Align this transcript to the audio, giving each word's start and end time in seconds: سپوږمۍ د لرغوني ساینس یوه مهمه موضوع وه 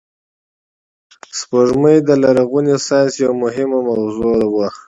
سپوږمۍ 1.37 1.97
د 2.07 2.09
لرغوني 2.23 2.75
ساینس 2.87 3.13
یوه 3.23 3.35
مهمه 3.43 3.79
موضوع 3.87 4.35
وه 4.53 4.67